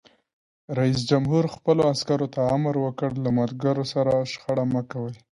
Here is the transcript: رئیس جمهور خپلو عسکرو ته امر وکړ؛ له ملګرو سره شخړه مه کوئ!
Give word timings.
رئیس 0.79 0.99
جمهور 1.09 1.43
خپلو 1.55 1.81
عسکرو 1.93 2.27
ته 2.35 2.41
امر 2.55 2.75
وکړ؛ 2.85 3.11
له 3.25 3.29
ملګرو 3.39 3.83
سره 3.93 4.27
شخړه 4.31 4.65
مه 4.73 4.81
کوئ! 4.91 5.13